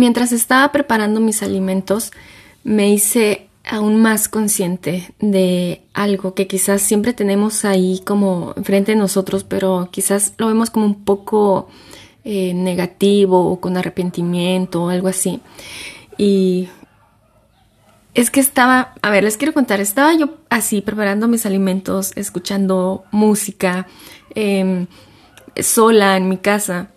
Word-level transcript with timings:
Mientras 0.00 0.32
estaba 0.32 0.72
preparando 0.72 1.20
mis 1.20 1.42
alimentos, 1.42 2.10
me 2.64 2.88
hice 2.88 3.48
aún 3.68 4.00
más 4.00 4.30
consciente 4.30 5.12
de 5.20 5.82
algo 5.92 6.32
que 6.32 6.46
quizás 6.46 6.80
siempre 6.80 7.12
tenemos 7.12 7.66
ahí 7.66 8.00
como 8.06 8.54
enfrente 8.56 8.92
de 8.92 8.96
nosotros, 8.96 9.44
pero 9.44 9.90
quizás 9.92 10.32
lo 10.38 10.46
vemos 10.46 10.70
como 10.70 10.86
un 10.86 11.04
poco 11.04 11.68
eh, 12.24 12.54
negativo 12.54 13.52
o 13.52 13.60
con 13.60 13.76
arrepentimiento 13.76 14.84
o 14.84 14.88
algo 14.88 15.06
así. 15.06 15.42
Y 16.16 16.70
es 18.14 18.30
que 18.30 18.40
estaba, 18.40 18.94
a 19.02 19.10
ver, 19.10 19.24
les 19.24 19.36
quiero 19.36 19.52
contar, 19.52 19.80
estaba 19.80 20.14
yo 20.14 20.38
así 20.48 20.80
preparando 20.80 21.28
mis 21.28 21.44
alimentos, 21.44 22.12
escuchando 22.16 23.04
música, 23.10 23.86
em, 24.34 24.86
sola 25.56 26.16
en 26.16 26.30
mi 26.30 26.38
casa 26.38 26.88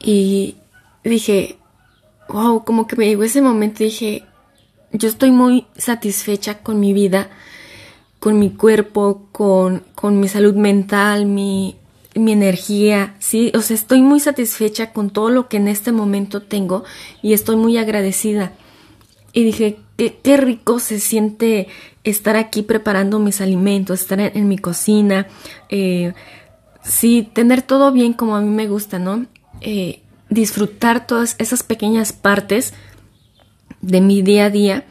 y 0.00 0.56
dije, 1.04 1.58
wow, 2.32 2.64
como 2.64 2.86
que 2.86 2.96
me 2.96 3.06
llegó 3.06 3.22
ese 3.22 3.42
momento 3.42 3.82
y 3.82 3.86
dije, 3.86 4.24
yo 4.92 5.08
estoy 5.08 5.30
muy 5.30 5.66
satisfecha 5.76 6.58
con 6.62 6.80
mi 6.80 6.92
vida, 6.92 7.28
con 8.18 8.38
mi 8.38 8.50
cuerpo, 8.50 9.28
con, 9.32 9.84
con 9.94 10.18
mi 10.18 10.28
salud 10.28 10.54
mental, 10.54 11.26
mi, 11.26 11.76
mi 12.14 12.32
energía, 12.32 13.14
sí, 13.18 13.52
o 13.54 13.60
sea, 13.60 13.74
estoy 13.74 14.02
muy 14.02 14.20
satisfecha 14.20 14.92
con 14.92 15.10
todo 15.10 15.30
lo 15.30 15.48
que 15.48 15.56
en 15.56 15.68
este 15.68 15.92
momento 15.92 16.42
tengo 16.42 16.84
y 17.22 17.32
estoy 17.32 17.56
muy 17.56 17.76
agradecida. 17.78 18.52
Y 19.32 19.44
dije, 19.44 19.78
qué, 19.96 20.18
qué 20.22 20.36
rico 20.36 20.78
se 20.78 21.00
siente 21.00 21.68
estar 22.04 22.36
aquí 22.36 22.62
preparando 22.62 23.18
mis 23.18 23.40
alimentos, 23.40 24.00
estar 24.00 24.20
en, 24.20 24.48
mi 24.48 24.58
cocina, 24.58 25.26
eh, 25.70 26.12
sí, 26.82 27.28
tener 27.32 27.62
todo 27.62 27.92
bien 27.92 28.12
como 28.12 28.36
a 28.36 28.40
mí 28.40 28.50
me 28.50 28.68
gusta, 28.68 28.98
¿no? 28.98 29.26
Eh, 29.60 30.01
disfrutar 30.32 31.06
todas 31.06 31.36
esas 31.38 31.62
pequeñas 31.62 32.12
partes 32.12 32.72
de 33.80 34.00
mi 34.00 34.22
día 34.22 34.46
a 34.46 34.50
día 34.50 34.84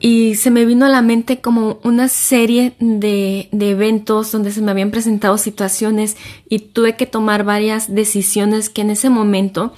y 0.00 0.34
se 0.34 0.50
me 0.50 0.64
vino 0.64 0.86
a 0.86 0.88
la 0.88 1.00
mente 1.00 1.40
como 1.40 1.78
una 1.84 2.08
serie 2.08 2.74
de, 2.80 3.48
de, 3.52 3.70
eventos 3.70 4.32
donde 4.32 4.50
se 4.50 4.60
me 4.60 4.72
habían 4.72 4.90
presentado 4.90 5.38
situaciones 5.38 6.16
y 6.48 6.58
tuve 6.58 6.96
que 6.96 7.06
tomar 7.06 7.44
varias 7.44 7.94
decisiones 7.94 8.68
que 8.68 8.80
en 8.82 8.90
ese 8.90 9.10
momento 9.10 9.72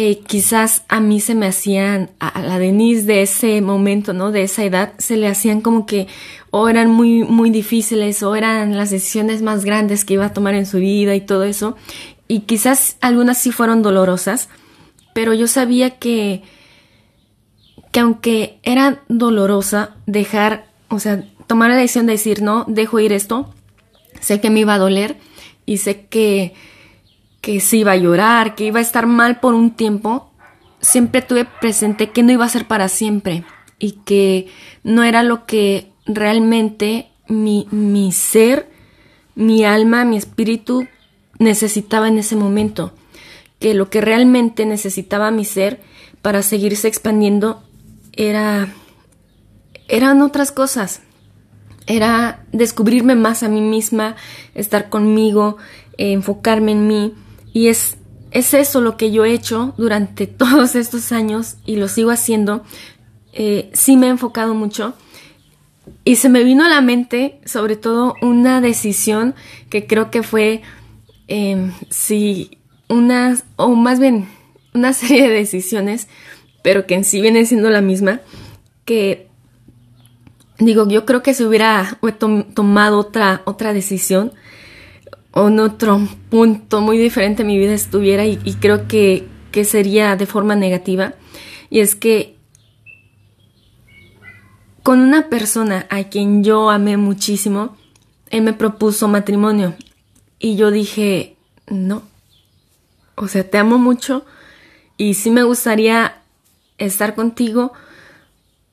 eh, 0.00 0.20
quizás 0.20 0.84
a 0.88 1.00
mí 1.00 1.20
se 1.20 1.34
me 1.34 1.46
hacían, 1.46 2.10
a 2.20 2.40
la 2.40 2.60
Denise 2.60 3.04
de 3.04 3.22
ese 3.22 3.60
momento, 3.60 4.12
¿no? 4.12 4.30
De 4.30 4.44
esa 4.44 4.62
edad, 4.62 4.92
se 4.98 5.16
le 5.16 5.26
hacían 5.26 5.60
como 5.60 5.86
que 5.86 6.06
o 6.50 6.68
eran 6.68 6.88
muy, 6.88 7.24
muy 7.24 7.50
difíciles 7.50 8.22
o 8.22 8.36
eran 8.36 8.76
las 8.76 8.90
decisiones 8.90 9.42
más 9.42 9.64
grandes 9.64 10.04
que 10.04 10.14
iba 10.14 10.26
a 10.26 10.32
tomar 10.32 10.54
en 10.54 10.66
su 10.66 10.78
vida 10.78 11.16
y 11.16 11.20
todo 11.20 11.42
eso. 11.42 11.76
Y 12.28 12.40
quizás 12.40 12.96
algunas 13.00 13.38
sí 13.38 13.50
fueron 13.50 13.82
dolorosas, 13.82 14.48
pero 15.14 15.34
yo 15.34 15.48
sabía 15.48 15.98
que 15.98 16.42
que 17.92 18.00
aunque 18.00 18.58
era 18.62 19.02
dolorosa 19.08 19.96
dejar, 20.06 20.66
o 20.88 20.98
sea, 20.98 21.24
tomar 21.46 21.70
la 21.70 21.76
decisión 21.76 22.06
de 22.06 22.12
decir, 22.12 22.42
no, 22.42 22.64
dejo 22.68 23.00
ir 23.00 23.12
esto, 23.12 23.52
sé 24.20 24.40
que 24.40 24.50
me 24.50 24.60
iba 24.60 24.74
a 24.74 24.78
doler 24.78 25.16
y 25.64 25.78
sé 25.78 26.06
que, 26.06 26.54
que 27.40 27.60
se 27.60 27.78
iba 27.78 27.92
a 27.92 27.96
llorar, 27.96 28.54
que 28.54 28.66
iba 28.66 28.78
a 28.78 28.82
estar 28.82 29.06
mal 29.06 29.40
por 29.40 29.54
un 29.54 29.70
tiempo, 29.70 30.30
siempre 30.80 31.22
tuve 31.22 31.44
presente 31.44 32.10
que 32.10 32.22
no 32.22 32.32
iba 32.32 32.44
a 32.44 32.50
ser 32.50 32.66
para 32.66 32.88
siempre 32.88 33.44
y 33.78 33.92
que 34.04 34.48
no 34.82 35.04
era 35.04 35.22
lo 35.22 35.46
que 35.46 35.90
realmente 36.06 37.08
mi, 37.28 37.66
mi 37.70 38.12
ser, 38.12 38.70
mi 39.34 39.64
alma, 39.64 40.04
mi 40.04 40.16
espíritu 40.16 40.86
necesitaba 41.38 42.08
en 42.08 42.18
ese 42.18 42.36
momento, 42.36 42.92
que 43.58 43.74
lo 43.74 43.90
que 43.90 44.00
realmente 44.00 44.66
necesitaba 44.66 45.30
mi 45.30 45.44
ser 45.44 45.80
para 46.22 46.42
seguirse 46.42 46.88
expandiendo 46.88 47.62
era 48.12 48.68
eran 49.88 50.20
otras 50.22 50.52
cosas. 50.52 51.00
Era 51.86 52.44
descubrirme 52.52 53.14
más 53.14 53.42
a 53.42 53.48
mí 53.48 53.62
misma, 53.62 54.16
estar 54.54 54.90
conmigo, 54.90 55.56
enfocarme 55.96 56.72
en 56.72 56.86
mí. 56.86 57.14
Y 57.54 57.68
es, 57.68 57.96
es 58.30 58.52
eso 58.52 58.82
lo 58.82 58.98
que 58.98 59.10
yo 59.10 59.24
he 59.24 59.32
hecho 59.32 59.74
durante 59.78 60.26
todos 60.26 60.74
estos 60.74 61.10
años 61.10 61.56
y 61.64 61.76
lo 61.76 61.88
sigo 61.88 62.10
haciendo. 62.10 62.62
Eh, 63.32 63.70
sí 63.72 63.96
me 63.96 64.06
he 64.06 64.10
enfocado 64.10 64.54
mucho. 64.54 64.94
Y 66.04 66.16
se 66.16 66.28
me 66.28 66.44
vino 66.44 66.64
a 66.64 66.68
la 66.68 66.82
mente, 66.82 67.40
sobre 67.46 67.76
todo, 67.76 68.14
una 68.20 68.60
decisión 68.60 69.34
que 69.70 69.86
creo 69.86 70.10
que 70.10 70.22
fue, 70.22 70.60
eh, 71.28 71.70
sí, 71.90 72.58
una, 72.88 73.38
o 73.56 73.74
más 73.74 74.00
bien, 74.00 74.28
una 74.74 74.92
serie 74.94 75.28
de 75.28 75.34
decisiones 75.34 76.08
pero 76.62 76.86
que 76.86 76.94
en 76.94 77.04
sí 77.04 77.20
viene 77.20 77.46
siendo 77.46 77.70
la 77.70 77.80
misma, 77.80 78.20
que 78.84 79.28
digo, 80.58 80.88
yo 80.88 81.04
creo 81.06 81.22
que 81.22 81.34
si 81.34 81.44
hubiera 81.44 81.98
tomado 82.54 82.98
otra, 82.98 83.42
otra 83.44 83.72
decisión 83.72 84.32
o 85.30 85.48
en 85.48 85.60
otro 85.60 86.00
punto 86.30 86.80
muy 86.80 86.98
diferente 86.98 87.44
mi 87.44 87.58
vida 87.58 87.74
estuviera 87.74 88.26
y, 88.26 88.36
creo 88.60 88.88
que, 88.88 89.26
que 89.52 89.64
sería 89.64 90.16
de 90.16 90.26
forma 90.26 90.56
negativa, 90.56 91.14
y 91.70 91.80
es 91.80 91.94
que 91.94 92.36
con 94.82 95.00
una 95.00 95.28
persona 95.28 95.86
a 95.90 96.04
quien 96.04 96.42
yo 96.42 96.70
amé 96.70 96.96
muchísimo, 96.96 97.76
él 98.30 98.42
me 98.42 98.52
propuso 98.52 99.06
matrimonio 99.06 99.74
y 100.38 100.56
yo 100.56 100.70
dije, 100.70 101.36
no, 101.66 102.02
o 103.14 103.28
sea, 103.28 103.48
te 103.48 103.58
amo 103.58 103.78
mucho 103.78 104.24
y 104.96 105.14
sí 105.14 105.30
me 105.30 105.42
gustaría 105.42 106.22
estar 106.78 107.14
contigo, 107.14 107.72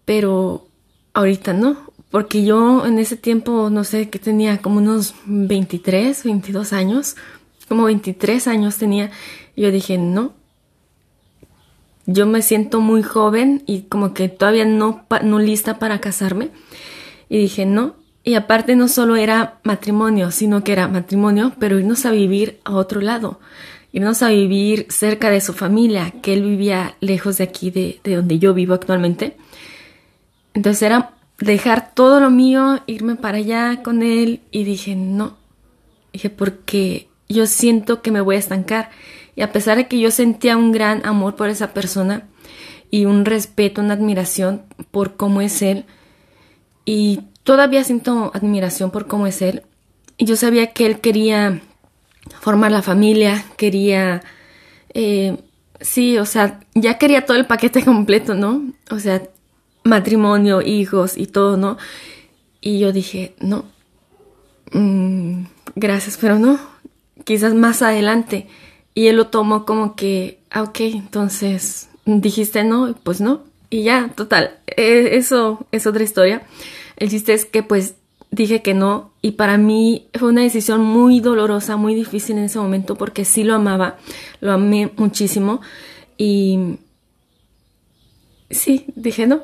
pero 0.06 0.68
ahorita 1.14 1.54
no, 1.54 1.92
porque 2.12 2.46
yo 2.46 2.86
en 2.86 3.00
ese 3.00 3.18
tiempo, 3.18 3.70
no 3.70 3.84
sé, 3.84 4.10
que 4.10 4.20
tenía 4.20 4.62
como 4.62 4.78
unos 4.78 5.16
23, 5.26 6.24
22 6.24 6.74
años, 6.74 7.16
como 7.68 7.86
23 7.86 8.48
años 8.48 8.78
tenía, 8.78 9.12
yo 9.56 9.72
dije, 9.72 9.98
no, 9.98 10.34
yo 12.06 12.28
me 12.28 12.44
siento 12.44 12.80
muy 12.82 13.02
joven 13.02 13.64
y 13.66 13.84
como 13.84 14.14
que 14.14 14.30
todavía 14.30 14.66
no, 14.66 15.06
no 15.24 15.40
lista 15.40 15.80
para 15.80 16.00
casarme, 16.00 16.52
y 17.28 17.40
dije, 17.40 17.66
no, 17.66 17.96
y 18.26 18.34
aparte 18.34 18.76
no 18.76 18.90
solo 18.90 19.16
era 19.16 19.60
matrimonio, 19.64 20.32
sino 20.32 20.64
que 20.64 20.74
era 20.74 20.90
matrimonio, 20.90 21.54
pero 21.60 21.80
irnos 21.80 22.06
a 22.06 22.12
vivir 22.12 22.60
a 22.66 22.74
otro 22.74 23.00
lado 23.00 23.40
irnos 23.96 24.22
a 24.24 24.28
vivir 24.28 24.88
cerca 24.90 25.30
de 25.30 25.40
su 25.40 25.54
familia, 25.54 26.12
que 26.22 26.34
él 26.34 26.44
vivía 26.44 26.98
lejos 27.00 27.38
de 27.38 27.46
aquí, 27.46 27.72
de, 27.72 28.02
donde 28.04 28.40
yo 28.40 28.54
vivo 28.54 28.74
actualmente. 28.74 29.38
Entonces 30.54 30.82
era 30.82 31.14
dejar 31.38 31.94
todo 31.94 32.20
lo 32.20 32.30
mío, 32.30 32.82
irme 32.88 33.16
para 33.16 33.38
allá 33.38 33.82
con 33.84 34.04
él 34.04 34.42
y 34.52 34.66
dije, 34.66 34.98
no, 34.98 35.38
dije, 36.12 36.30
porque 36.30 37.08
yo 37.30 37.48
siento 37.48 38.02
que 38.02 38.12
me 38.12 38.20
voy 38.20 38.36
a 38.36 38.40
estancar. 38.40 38.90
Y 39.34 39.44
a 39.44 39.54
pesar 39.54 39.78
de 39.78 39.88
que 39.88 39.98
yo 39.98 40.12
sentía 40.12 40.58
un 40.58 40.74
gran 40.74 41.06
amor 41.06 41.38
por 41.38 41.48
esa 41.48 41.74
persona 41.74 42.28
y 42.92 43.06
un 43.06 43.24
respeto, 43.24 43.80
una 43.80 43.94
admiración 43.94 44.64
por 44.92 45.16
cómo 45.16 45.40
es 45.40 45.62
él, 45.62 45.86
y 46.84 47.22
todavía 47.46 47.86
siento 47.86 48.32
admiración 48.34 48.92
por 48.92 49.08
cómo 49.08 49.28
es 49.28 49.42
él, 49.42 49.64
y 50.18 50.26
yo 50.26 50.36
sabía 50.36 50.74
que 50.74 50.86
él 50.86 51.00
quería 51.00 51.62
formar 52.42 52.72
la 52.72 52.82
familia, 52.82 53.46
quería, 53.56 54.22
eh, 54.94 55.38
sí, 55.80 56.18
o 56.18 56.26
sea, 56.26 56.60
ya 56.74 56.98
quería 56.98 57.26
todo 57.26 57.38
el 57.38 57.46
paquete 57.46 57.86
completo, 57.86 58.34
¿no? 58.34 58.64
O 58.92 59.00
sea, 59.00 59.22
matrimonio, 59.84 60.62
hijos 60.62 61.18
y 61.18 61.28
todo, 61.28 61.56
¿no? 61.56 61.78
Y 62.60 62.80
yo 62.80 62.92
dije, 62.92 63.36
no, 63.40 63.66
mm, 64.72 65.44
gracias, 65.76 66.18
pero 66.20 66.40
no, 66.40 66.60
quizás 67.24 67.54
más 67.54 67.82
adelante. 67.82 68.48
Y 68.96 69.08
él 69.08 69.18
lo 69.18 69.28
tomó 69.28 69.66
como 69.66 69.96
que, 69.96 70.40
ah, 70.50 70.64
ok, 70.64 70.80
entonces 70.80 71.90
dijiste 72.06 72.64
no, 72.64 72.96
pues 73.04 73.22
no. 73.22 73.44
Y 73.70 73.84
ya, 73.84 74.10
total, 74.16 74.58
e, 74.68 75.18
eso 75.18 75.66
es 75.72 75.86
otra 75.86 76.04
historia. 76.04 76.44
El 76.98 77.10
chiste 77.10 77.34
es 77.34 77.46
que 77.46 77.64
pues 77.64 77.96
dije 78.32 78.62
que 78.62 78.74
no 78.74 79.12
y 79.22 79.32
para 79.32 79.58
mí 79.58 80.08
fue 80.18 80.30
una 80.30 80.42
decisión 80.42 80.82
muy 80.82 81.20
dolorosa, 81.20 81.78
muy 81.78 81.96
difícil 81.96 82.38
en 82.38 82.46
ese 82.46 82.60
momento 82.60 82.96
porque 82.96 83.26
sí 83.26 83.44
lo 83.44 83.56
amaba, 83.56 83.98
lo 84.42 84.52
amé 84.52 84.92
muchísimo 84.98 85.62
y 86.18 86.78
sí, 88.50 88.86
dije 88.96 89.28
no, 89.28 89.44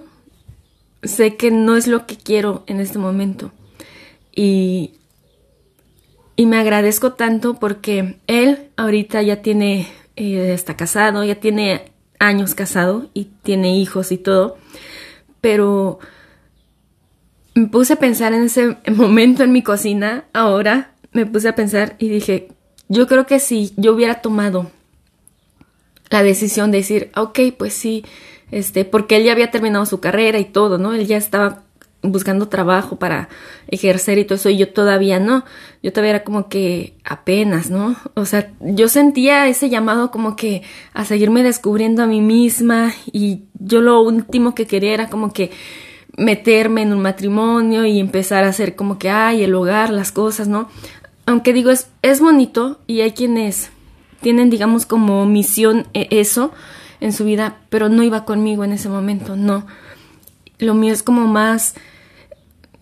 sé 1.04 1.36
que 1.36 1.52
no 1.52 1.78
es 1.78 1.88
lo 1.88 2.06
que 2.06 2.18
quiero 2.18 2.64
en 2.68 2.80
este 2.80 3.00
momento 3.00 3.52
y, 4.36 4.92
y 6.36 6.46
me 6.46 6.58
agradezco 6.58 7.14
tanto 7.14 7.56
porque 7.56 8.18
él 8.28 8.70
ahorita 8.78 9.22
ya 9.22 9.42
tiene, 9.42 9.88
eh, 10.16 10.54
está 10.54 10.76
casado, 10.76 11.24
ya 11.24 11.36
tiene 11.36 11.92
años 12.20 12.56
casado 12.56 13.10
y 13.14 13.26
tiene 13.44 13.78
hijos 13.78 14.12
y 14.12 14.18
todo, 14.18 14.58
pero 15.42 16.00
me 17.54 17.68
puse 17.68 17.94
a 17.94 17.98
pensar 17.98 18.34
en 18.34 18.44
ese 18.44 18.78
momento 18.96 19.44
en 19.44 19.52
mi 19.52 19.62
cocina, 19.62 20.26
ahora 20.34 20.92
me 21.12 21.26
puse 21.26 21.50
a 21.50 21.56
pensar 21.56 21.96
y 22.00 22.10
dije, 22.10 22.50
yo 22.88 23.08
creo 23.08 23.26
que 23.26 23.40
si 23.40 23.74
yo 23.78 23.94
hubiera 23.94 24.22
tomado 24.22 24.72
la 26.10 26.24
decisión 26.24 26.72
de 26.72 26.80
decir, 26.80 27.12
ok, 27.16 27.40
pues 27.58 27.74
sí, 27.74 28.04
este, 28.52 28.84
porque 28.86 29.16
él 29.16 29.24
ya 29.24 29.32
había 29.32 29.52
terminado 29.52 29.86
su 29.86 30.00
carrera 30.02 30.40
y 30.40 30.46
todo, 30.46 30.78
¿no? 30.78 30.94
Él 30.94 31.08
ya 31.08 31.18
estaba 31.18 31.64
buscando 32.04 32.48
trabajo 32.48 32.98
para 32.98 33.30
ejercer 33.68 34.18
y 34.18 34.26
todo 34.26 34.36
eso, 34.36 34.50
y 34.50 34.58
yo 34.58 34.74
todavía 34.74 35.20
no, 35.20 35.46
yo 35.84 35.92
todavía 35.92 36.12
era 36.12 36.24
como 36.24 36.50
que 36.50 36.96
apenas, 37.04 37.70
¿no? 37.70 37.96
O 38.16 38.26
sea, 38.26 38.52
yo 38.60 38.90
sentía 38.90 39.48
ese 39.48 39.70
llamado 39.70 40.12
como 40.12 40.36
que 40.36 40.64
a 40.94 41.06
seguirme 41.06 41.44
descubriendo 41.44 42.04
a 42.04 42.08
mí 42.08 42.22
misma 42.22 42.94
y 43.12 43.44
yo 43.60 43.82
lo 43.82 44.02
último 44.02 44.56
que 44.56 44.66
quería 44.66 44.94
era 44.94 45.10
como 45.10 45.32
que 45.32 45.52
meterme 46.18 46.82
en 46.82 46.94
un 46.94 47.02
matrimonio 47.02 47.86
y 47.86 48.00
empezar 48.00 48.44
a 48.44 48.50
hacer 48.50 48.76
como 48.76 49.00
que, 49.00 49.10
ay, 49.10 49.44
el 49.44 49.56
hogar, 49.56 49.90
las 49.90 50.12
cosas, 50.12 50.48
¿no? 50.48 50.70
Aunque 51.26 51.54
digo, 51.54 51.72
es, 51.72 51.88
es 52.02 52.20
bonito 52.20 52.80
y 52.88 53.02
hay 53.02 53.12
quienes 53.12 53.70
tienen, 54.22 54.50
digamos, 54.50 54.86
como 54.86 55.26
misión 55.26 55.88
e, 55.94 56.08
eso 56.12 56.52
en 57.00 57.14
su 57.14 57.26
vida, 57.26 57.58
pero 57.70 57.90
no 57.90 58.04
iba 58.04 58.26
conmigo 58.26 58.64
en 58.64 58.74
ese 58.74 58.90
momento, 58.90 59.36
no. 59.36 59.66
Lo 60.60 60.74
mío 60.74 60.94
es 60.94 61.02
como 61.02 61.26
más 61.28 61.74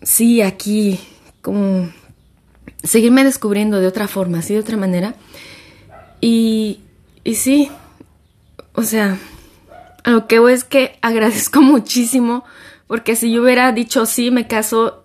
sí, 0.02 0.42
aquí, 0.42 1.00
como 1.42 1.90
seguirme 2.82 3.24
descubriendo 3.24 3.80
de 3.80 3.86
otra 3.86 4.08
forma, 4.08 4.38
así 4.38 4.54
de 4.54 4.60
otra 4.60 4.76
manera. 4.76 5.14
Y, 6.20 6.80
y 7.24 7.34
sí, 7.34 7.70
o 8.74 8.82
sea, 8.82 9.18
lo 10.04 10.26
que 10.26 10.38
voy 10.38 10.52
es 10.52 10.64
que 10.64 10.98
agradezco 11.02 11.60
muchísimo, 11.60 12.44
porque 12.90 13.14
si 13.14 13.30
yo 13.30 13.44
hubiera 13.44 13.70
dicho 13.70 14.04
sí, 14.04 14.32
me 14.32 14.48
caso, 14.48 15.04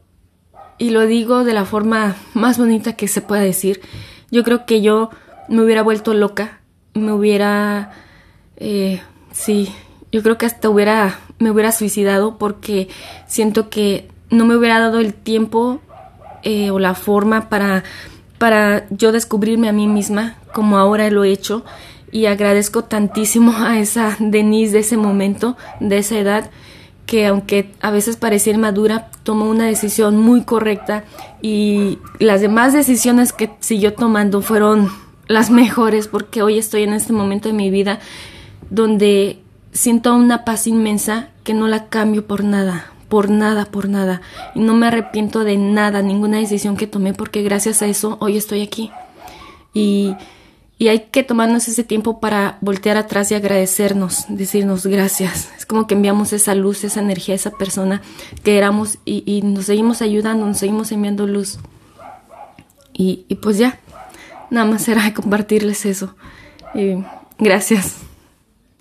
y 0.79 0.89
lo 0.89 1.05
digo 1.05 1.43
de 1.43 1.53
la 1.53 1.65
forma 1.65 2.15
más 2.33 2.57
bonita 2.57 2.93
que 2.93 3.07
se 3.07 3.21
pueda 3.21 3.43
decir, 3.43 3.79
yo 4.31 4.43
creo 4.43 4.65
que 4.65 4.81
yo 4.81 5.11
me 5.49 5.61
hubiera 5.61 5.83
vuelto 5.83 6.15
loca, 6.15 6.61
me 6.95 7.11
hubiera, 7.11 7.91
eh, 8.57 9.03
sí, 9.31 9.71
yo 10.11 10.23
creo 10.23 10.35
que 10.39 10.47
hasta 10.47 10.67
hubiera, 10.67 11.19
me 11.37 11.51
hubiera 11.51 11.71
suicidado 11.71 12.39
porque 12.39 12.87
siento 13.27 13.69
que 13.69 14.09
no 14.31 14.47
me 14.47 14.55
hubiera 14.55 14.79
dado 14.79 14.99
el 14.99 15.13
tiempo 15.13 15.79
eh, 16.41 16.71
o 16.71 16.79
la 16.79 16.95
forma 16.95 17.49
para, 17.49 17.83
para 18.39 18.87
yo 18.89 19.11
descubrirme 19.11 19.69
a 19.69 19.73
mí 19.73 19.85
misma 19.85 20.37
como 20.55 20.79
ahora 20.79 21.11
lo 21.11 21.23
he 21.23 21.29
hecho. 21.29 21.63
Y 22.11 22.25
agradezco 22.25 22.85
tantísimo 22.85 23.53
a 23.59 23.77
esa 23.77 24.17
Denise 24.19 24.73
de 24.73 24.79
ese 24.79 24.97
momento, 24.97 25.55
de 25.79 25.99
esa 25.99 26.17
edad, 26.17 26.49
que 27.05 27.27
aunque 27.27 27.71
a 27.81 27.91
veces 27.91 28.17
parecía 28.17 28.53
inmadura, 28.53 29.09
tomó 29.23 29.45
una 29.45 29.65
decisión 29.65 30.17
muy 30.17 30.43
correcta 30.43 31.03
y 31.41 31.99
las 32.19 32.41
demás 32.41 32.73
decisiones 32.73 33.33
que 33.33 33.51
siguió 33.59 33.93
tomando 33.93 34.41
fueron 34.41 34.89
las 35.27 35.49
mejores 35.49 36.07
porque 36.07 36.41
hoy 36.41 36.57
estoy 36.57 36.83
en 36.83 36.93
este 36.93 37.13
momento 37.13 37.49
de 37.49 37.53
mi 37.53 37.69
vida 37.69 37.99
donde 38.69 39.39
siento 39.71 40.15
una 40.15 40.45
paz 40.45 40.67
inmensa 40.67 41.29
que 41.43 41.53
no 41.53 41.67
la 41.67 41.89
cambio 41.89 42.25
por 42.25 42.43
nada, 42.43 42.91
por 43.09 43.29
nada, 43.29 43.65
por 43.65 43.87
nada. 43.87 44.21
Y 44.55 44.61
no 44.61 44.73
me 44.73 44.87
arrepiento 44.87 45.43
de 45.43 45.57
nada, 45.57 46.01
ninguna 46.01 46.37
decisión 46.37 46.75
que 46.75 46.87
tomé, 46.87 47.13
porque 47.13 47.43
gracias 47.43 47.81
a 47.81 47.87
eso 47.87 48.17
hoy 48.19 48.37
estoy 48.37 48.61
aquí. 48.61 48.91
Y, 49.73 50.15
y 50.77 50.89
hay 50.89 51.07
que 51.11 51.23
tomarnos 51.23 51.67
ese 51.67 51.83
tiempo 51.83 52.19
para 52.19 52.57
voltear 52.61 52.97
atrás 52.97 53.31
y 53.31 53.35
agradecernos, 53.35 54.25
decirnos 54.27 54.85
gracias. 54.85 55.49
Es 55.57 55.65
como 55.65 55.87
que 55.87 55.95
enviamos 55.95 56.33
esa 56.33 56.53
luz, 56.53 56.83
esa 56.83 56.99
energía 56.99 57.33
a 57.33 57.37
esa 57.37 57.51
persona 57.51 58.01
que 58.43 58.57
éramos 58.57 58.97
y, 59.05 59.41
nos 59.43 59.65
seguimos 59.65 60.01
ayudando, 60.01 60.45
nos 60.45 60.57
seguimos 60.57 60.91
enviando 60.91 61.27
luz. 61.27 61.59
Y, 62.91 63.25
y 63.29 63.35
pues 63.35 63.57
ya, 63.57 63.79
nada 64.49 64.65
más 64.65 64.87
era 64.87 65.13
compartirles 65.13 65.85
eso. 65.85 66.15
Y 66.73 66.95
gracias. 67.37 68.04